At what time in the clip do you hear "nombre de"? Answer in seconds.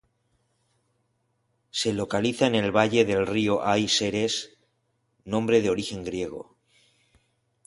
5.25-5.69